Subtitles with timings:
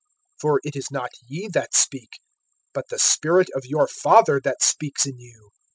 [0.43, 2.17] (20)For it is not ye that speak,
[2.73, 5.51] but the Spirit of your Father that speaks in you.